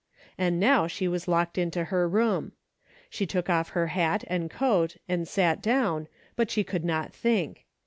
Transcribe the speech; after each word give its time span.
And 0.35 0.59
now 0.59 0.87
she 0.87 1.07
was 1.07 1.27
locked 1.27 1.59
into 1.59 1.83
her 1.93 2.09
room. 2.09 2.53
She 3.07 3.27
took 3.27 3.51
off 3.51 3.69
her 3.77 3.85
hat 3.93 4.23
and 4.25 4.49
coat 4.49 4.97
and 5.07 5.27
sat 5.27 5.61
down, 5.61 6.07
but 6.35 6.49
she 6.49 6.63
could 6.63 6.83
not 6.83 7.13
think. 7.13 7.65